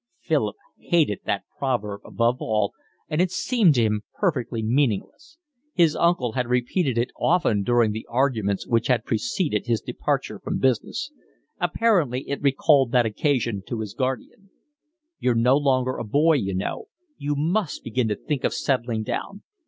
[0.19, 2.73] Philip hated that proverb above all,
[3.07, 5.37] and it seemed to him perfectly meaningless.
[5.75, 10.57] His uncle had repeated it often during the arguments which had preceded his departure from
[10.57, 11.11] business.
[11.59, 14.49] Apparently it recalled that occasion to his guardian.
[15.19, 16.85] "You're no longer a boy, you know;
[17.19, 19.43] you must begin to think of settling down.